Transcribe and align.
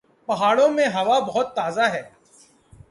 پہاڑوں 0.25 0.67
میں 0.69 0.87
ہوا 0.87 1.19
بہت 1.19 1.55
تازہ 1.55 1.81
ہے۔ 1.81 2.01